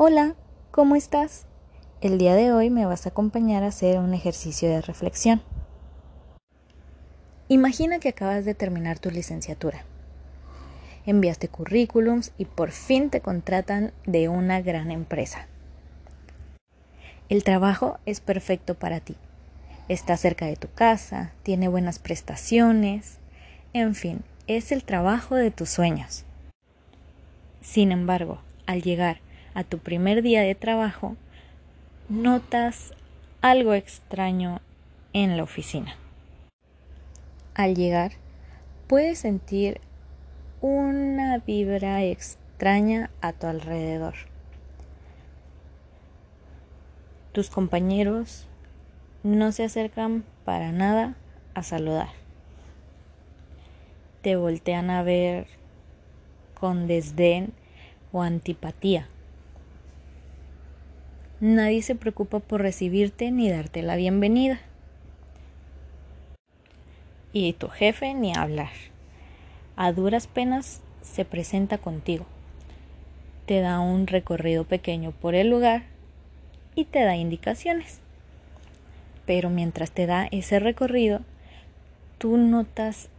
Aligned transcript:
Hola, 0.00 0.36
¿cómo 0.70 0.94
estás? 0.94 1.44
El 2.00 2.18
día 2.18 2.36
de 2.36 2.52
hoy 2.52 2.70
me 2.70 2.86
vas 2.86 3.04
a 3.04 3.08
acompañar 3.08 3.64
a 3.64 3.66
hacer 3.66 3.98
un 3.98 4.14
ejercicio 4.14 4.68
de 4.68 4.80
reflexión. 4.80 5.42
Imagina 7.48 7.98
que 7.98 8.10
acabas 8.10 8.44
de 8.44 8.54
terminar 8.54 9.00
tu 9.00 9.10
licenciatura. 9.10 9.84
Enviaste 11.04 11.48
currículums 11.48 12.30
y 12.38 12.44
por 12.44 12.70
fin 12.70 13.10
te 13.10 13.20
contratan 13.20 13.92
de 14.06 14.28
una 14.28 14.60
gran 14.60 14.92
empresa. 14.92 15.48
El 17.28 17.42
trabajo 17.42 17.98
es 18.06 18.20
perfecto 18.20 18.76
para 18.76 19.00
ti. 19.00 19.16
Está 19.88 20.16
cerca 20.16 20.46
de 20.46 20.54
tu 20.54 20.68
casa, 20.72 21.32
tiene 21.42 21.66
buenas 21.66 21.98
prestaciones, 21.98 23.18
en 23.72 23.96
fin, 23.96 24.22
es 24.46 24.70
el 24.70 24.84
trabajo 24.84 25.34
de 25.34 25.50
tus 25.50 25.70
sueños. 25.70 26.22
Sin 27.62 27.90
embargo, 27.90 28.38
al 28.64 28.82
llegar 28.82 29.22
a 29.54 29.64
tu 29.64 29.78
primer 29.78 30.22
día 30.22 30.42
de 30.42 30.54
trabajo, 30.54 31.16
notas 32.08 32.92
algo 33.40 33.74
extraño 33.74 34.60
en 35.12 35.36
la 35.36 35.42
oficina. 35.42 35.96
Al 37.54 37.74
llegar, 37.74 38.12
puedes 38.86 39.18
sentir 39.18 39.80
una 40.60 41.38
vibra 41.38 42.02
extraña 42.02 43.10
a 43.20 43.32
tu 43.32 43.46
alrededor. 43.46 44.14
Tus 47.32 47.50
compañeros 47.50 48.48
no 49.22 49.52
se 49.52 49.64
acercan 49.64 50.24
para 50.44 50.72
nada 50.72 51.14
a 51.54 51.62
saludar. 51.62 52.08
Te 54.22 54.36
voltean 54.36 54.90
a 54.90 55.02
ver 55.02 55.46
con 56.54 56.86
desdén 56.86 57.52
o 58.12 58.22
antipatía. 58.22 59.08
Nadie 61.40 61.82
se 61.82 61.94
preocupa 61.94 62.40
por 62.40 62.62
recibirte 62.62 63.30
ni 63.30 63.48
darte 63.48 63.82
la 63.82 63.94
bienvenida. 63.94 64.58
Y 67.32 67.52
tu 67.52 67.68
jefe 67.68 68.12
ni 68.12 68.34
hablar. 68.34 68.70
A 69.76 69.92
duras 69.92 70.26
penas 70.26 70.80
se 71.00 71.24
presenta 71.24 71.78
contigo. 71.78 72.26
Te 73.46 73.60
da 73.60 73.78
un 73.78 74.08
recorrido 74.08 74.64
pequeño 74.64 75.12
por 75.12 75.36
el 75.36 75.48
lugar 75.48 75.84
y 76.74 76.86
te 76.86 77.04
da 77.04 77.14
indicaciones. 77.14 78.00
Pero 79.24 79.48
mientras 79.48 79.92
te 79.92 80.06
da 80.06 80.26
ese 80.32 80.58
recorrido, 80.58 81.20
tú 82.18 82.36
notas 82.36 83.10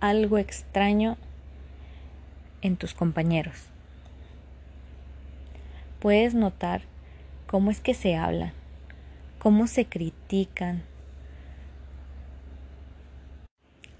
algo 0.00 0.38
extraño 0.38 1.18
en 2.62 2.78
tus 2.78 2.94
compañeros. 2.94 3.66
Puedes 6.00 6.34
notar 6.34 6.90
cómo 7.52 7.70
es 7.70 7.80
que 7.80 7.92
se 7.92 8.16
hablan, 8.16 8.54
cómo 9.38 9.66
se 9.66 9.84
critican, 9.84 10.82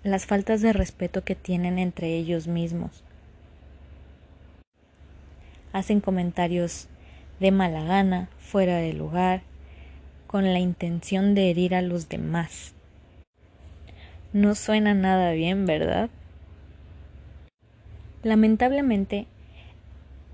las 0.02 0.24
faltas 0.24 0.62
de 0.62 0.72
respeto 0.72 1.22
que 1.22 1.34
tienen 1.34 1.78
entre 1.78 2.16
ellos 2.16 2.46
mismos. 2.46 3.04
Hacen 5.74 6.00
comentarios 6.00 6.88
de 7.40 7.50
mala 7.50 7.84
gana, 7.84 8.30
fuera 8.38 8.78
de 8.78 8.94
lugar, 8.94 9.42
con 10.26 10.50
la 10.50 10.58
intención 10.58 11.34
de 11.34 11.50
herir 11.50 11.74
a 11.74 11.82
los 11.82 12.08
demás. 12.08 12.72
No 14.32 14.54
suena 14.54 14.94
nada 14.94 15.32
bien, 15.32 15.66
¿verdad? 15.66 16.08
Lamentablemente, 18.22 19.26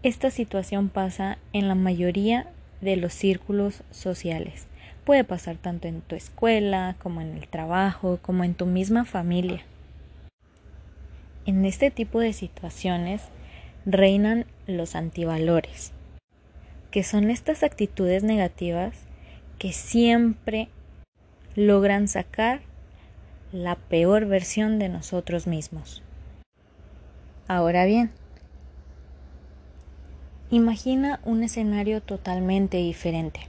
esta 0.05 0.30
situación 0.30 0.88
pasa 0.88 1.38
en 1.53 1.66
la 1.66 1.75
mayoría 1.75 2.47
de 2.81 2.97
los 2.97 3.12
círculos 3.12 3.83
sociales. 3.91 4.67
Puede 5.05 5.25
pasar 5.25 5.57
tanto 5.57 5.89
en 5.89 6.01
tu 6.01 6.15
escuela, 6.15 6.97
como 6.98 7.21
en 7.21 7.37
el 7.37 7.48
trabajo, 7.48 8.19
como 8.21 8.44
en 8.44 8.55
tu 8.55 8.66
misma 8.66 9.05
familia. 9.05 9.62
En 11.47 11.65
este 11.65 11.91
tipo 11.91 12.21
de 12.21 12.33
situaciones 12.33 13.22
reinan 13.87 14.44
los 14.67 14.94
antivalores, 14.94 15.93
que 16.91 17.03
son 17.03 17.31
estas 17.31 17.62
actitudes 17.62 18.22
negativas 18.22 18.94
que 19.59 19.72
siempre 19.72 20.69
logran 21.56 22.06
sacar 22.06 22.61
la 23.50 23.77
peor 23.77 24.27
versión 24.27 24.78
de 24.78 24.88
nosotros 24.88 25.47
mismos. 25.47 26.03
Ahora 27.49 27.87
bien, 27.87 28.11
imagina 30.50 31.20
un 31.25 31.42
escenario 31.42 32.00
totalmente 32.00 32.78
diferente. 32.78 33.41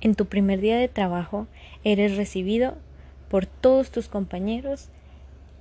En 0.00 0.14
tu 0.14 0.26
primer 0.26 0.60
día 0.60 0.78
de 0.78 0.88
trabajo 0.88 1.46
eres 1.82 2.16
recibido 2.16 2.76
por 3.28 3.44
todos 3.44 3.90
tus 3.90 4.08
compañeros 4.08 4.88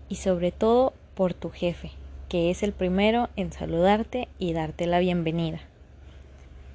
y 0.08 0.16
sobre 0.16 0.52
todo 0.52 0.94
por 1.16 1.34
tu 1.34 1.50
jefe, 1.50 1.92
que 2.30 2.50
es 2.50 2.64
el 2.64 2.72
primero 2.72 3.30
en 3.36 3.52
saludarte 3.52 4.30
y 4.40 4.54
darte 4.54 4.88
la 4.88 5.00
bienvenida. 5.00 5.60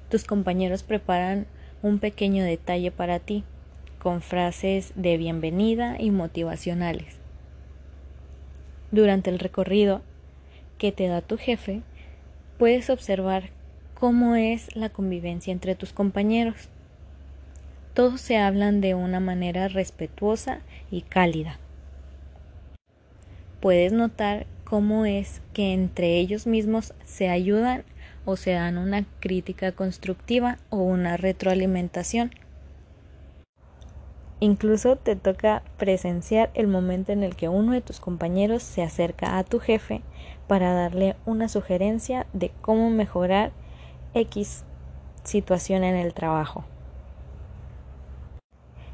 Tus 0.09 0.23
compañeros 0.23 0.83
preparan 0.83 1.47
un 1.81 1.99
pequeño 1.99 2.43
detalle 2.43 2.91
para 2.91 3.19
ti, 3.19 3.43
con 3.97 4.21
frases 4.21 4.93
de 4.95 5.17
bienvenida 5.17 5.97
y 5.99 6.11
motivacionales. 6.11 7.17
Durante 8.91 9.29
el 9.29 9.39
recorrido 9.39 10.01
que 10.77 10.91
te 10.91 11.07
da 11.07 11.21
tu 11.21 11.37
jefe, 11.37 11.81
puedes 12.59 12.89
observar 12.89 13.49
cómo 13.95 14.35
es 14.35 14.75
la 14.75 14.89
convivencia 14.89 15.51
entre 15.51 15.75
tus 15.75 15.93
compañeros. 15.93 16.67
Todos 17.93 18.19
se 18.19 18.37
hablan 18.37 18.81
de 18.81 18.95
una 18.95 19.21
manera 19.21 19.69
respetuosa 19.69 20.59
y 20.91 21.01
cálida. 21.01 21.57
Puedes 23.61 23.93
notar 23.93 24.45
cómo 24.65 25.05
es 25.05 25.41
que 25.53 25.73
entre 25.73 26.17
ellos 26.17 26.47
mismos 26.47 26.93
se 27.05 27.29
ayudan 27.29 27.83
o 28.25 28.35
se 28.35 28.51
dan 28.51 28.77
una 28.77 29.05
crítica 29.21 29.71
constructiva 29.71 30.57
o 30.69 30.77
una 30.79 31.15
retroalimentación. 31.15 32.31
Incluso 34.41 34.95
te 34.95 35.17
toca 35.17 35.63
presenciar 35.77 36.49
el 36.53 36.67
momento 36.67 37.11
en 37.11 37.23
el 37.23 37.35
que 37.35 37.49
uno 37.49 37.73
de 37.73 37.81
tus 37.81 37.99
compañeros 37.99 38.63
se 38.63 38.81
acerca 38.81 39.37
a 39.37 39.43
tu 39.43 39.59
jefe 39.59 40.01
para 40.47 40.73
darle 40.73 41.17
una 41.25 41.49
sugerencia 41.49 42.25
de 42.31 42.51
cómo 42.61 42.89
mejorar 42.89 43.51
X 44.13 44.63
situación 45.23 45.83
en 45.83 45.95
el 45.95 46.13
trabajo. 46.13 46.63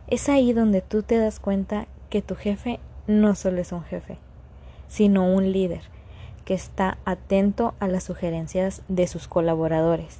Es 0.07 0.29
ahí 0.29 0.51
donde 0.51 0.81
tú 0.81 1.03
te 1.03 1.17
das 1.17 1.39
cuenta 1.39 1.88
que 2.09 2.22
tu 2.22 2.35
jefe 2.35 2.79
no 3.07 3.35
solo 3.35 3.61
es 3.61 3.72
un 3.72 3.84
jefe, 3.84 4.17
sino 4.88 5.31
un 5.31 5.51
líder 5.51 5.81
que 6.44 6.55
está 6.55 6.97
atento 7.05 7.73
a 7.79 7.88
las 7.88 8.03
sugerencias 8.03 8.81
de 8.88 9.07
sus 9.07 9.28
colaboradores, 9.28 10.19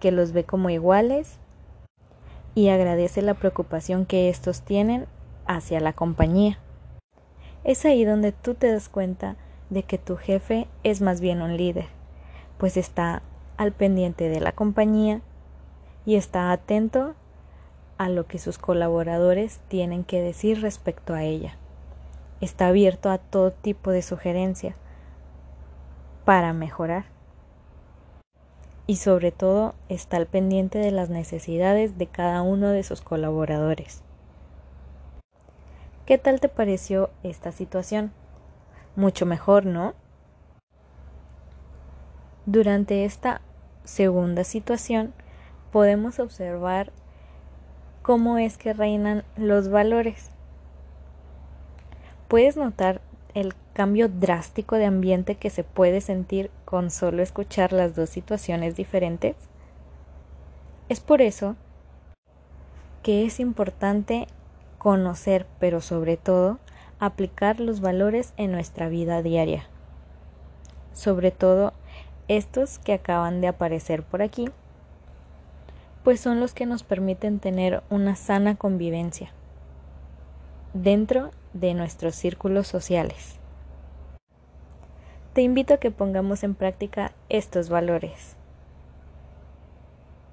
que 0.00 0.10
los 0.10 0.32
ve 0.32 0.44
como 0.44 0.70
iguales 0.70 1.38
y 2.54 2.68
agradece 2.68 3.22
la 3.22 3.34
preocupación 3.34 4.06
que 4.06 4.28
estos 4.28 4.62
tienen 4.62 5.06
hacia 5.46 5.80
la 5.80 5.92
compañía. 5.92 6.58
Es 7.64 7.84
ahí 7.84 8.04
donde 8.04 8.32
tú 8.32 8.54
te 8.54 8.72
das 8.72 8.88
cuenta 8.88 9.36
de 9.68 9.82
que 9.82 9.98
tu 9.98 10.16
jefe 10.16 10.66
es 10.82 11.00
más 11.00 11.20
bien 11.20 11.42
un 11.42 11.56
líder, 11.56 11.86
pues 12.58 12.76
está 12.76 13.22
al 13.56 13.72
pendiente 13.72 14.28
de 14.28 14.40
la 14.40 14.52
compañía 14.52 15.20
y 16.06 16.16
está 16.16 16.50
atento 16.50 17.14
a 17.98 18.08
lo 18.08 18.26
que 18.26 18.38
sus 18.38 18.58
colaboradores 18.58 19.60
tienen 19.68 20.04
que 20.04 20.22
decir 20.22 20.62
respecto 20.62 21.14
a 21.14 21.22
ella. 21.22 21.56
Está 22.40 22.68
abierto 22.68 23.10
a 23.10 23.18
todo 23.18 23.52
tipo 23.52 23.90
de 23.90 24.00
sugerencias 24.00 24.74
para 26.24 26.52
mejorar 26.54 27.04
y 28.90 28.96
sobre 28.96 29.30
todo 29.30 29.76
está 29.88 30.16
al 30.16 30.26
pendiente 30.26 30.80
de 30.80 30.90
las 30.90 31.10
necesidades 31.10 31.96
de 31.96 32.08
cada 32.08 32.42
uno 32.42 32.70
de 32.70 32.82
sus 32.82 33.02
colaboradores. 33.02 34.02
¿Qué 36.06 36.18
tal 36.18 36.40
te 36.40 36.48
pareció 36.48 37.08
esta 37.22 37.52
situación? 37.52 38.10
Mucho 38.96 39.26
mejor, 39.26 39.64
¿no? 39.64 39.94
Durante 42.46 43.04
esta 43.04 43.42
segunda 43.84 44.42
situación 44.42 45.14
podemos 45.70 46.18
observar 46.18 46.90
cómo 48.02 48.38
es 48.38 48.58
que 48.58 48.72
reinan 48.72 49.22
los 49.36 49.68
valores. 49.68 50.32
Puedes 52.26 52.56
notar 52.56 53.02
el 53.34 53.54
cambio 53.72 54.08
drástico 54.08 54.74
de 54.74 54.86
ambiente 54.86 55.36
que 55.36 55.50
se 55.50 55.62
puede 55.62 56.00
sentir 56.00 56.50
con 56.70 56.92
solo 56.92 57.20
escuchar 57.20 57.72
las 57.72 57.96
dos 57.96 58.10
situaciones 58.10 58.76
diferentes? 58.76 59.34
Es 60.88 61.00
por 61.00 61.20
eso 61.20 61.56
que 63.02 63.26
es 63.26 63.40
importante 63.40 64.28
conocer, 64.78 65.48
pero 65.58 65.80
sobre 65.80 66.16
todo, 66.16 66.60
aplicar 67.00 67.58
los 67.58 67.80
valores 67.80 68.34
en 68.36 68.52
nuestra 68.52 68.88
vida 68.88 69.20
diaria, 69.20 69.64
sobre 70.92 71.32
todo 71.32 71.72
estos 72.28 72.78
que 72.78 72.92
acaban 72.92 73.40
de 73.40 73.48
aparecer 73.48 74.04
por 74.04 74.22
aquí, 74.22 74.48
pues 76.04 76.20
son 76.20 76.38
los 76.38 76.54
que 76.54 76.66
nos 76.66 76.84
permiten 76.84 77.40
tener 77.40 77.82
una 77.90 78.14
sana 78.14 78.54
convivencia 78.54 79.32
dentro 80.72 81.32
de 81.52 81.74
nuestros 81.74 82.14
círculos 82.14 82.68
sociales. 82.68 83.39
Te 85.32 85.42
invito 85.42 85.74
a 85.74 85.76
que 85.76 85.92
pongamos 85.92 86.42
en 86.42 86.56
práctica 86.56 87.12
estos 87.28 87.68
valores. 87.68 88.36